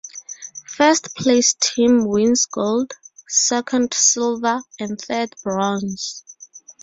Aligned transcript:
First 0.65 1.13
place 1.15 1.53
team 1.53 2.07
wins 2.07 2.47
gold, 2.47 2.91
second 3.27 3.93
silver 3.93 4.63
and 4.79 4.99
third 4.99 5.35
bronze. 5.43 6.23